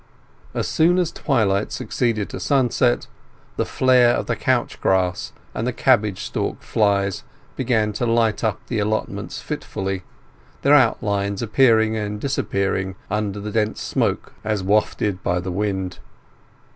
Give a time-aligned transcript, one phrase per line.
[0.55, 3.05] As soon as twilight succeeded to sunset
[3.55, 7.23] the flare of the couch grass and cabbage stalk fires
[7.55, 10.01] began to light up the allotments fitfully,
[10.63, 15.99] their outlines appearing and disappearing under the dense smoke as wafted by the wind.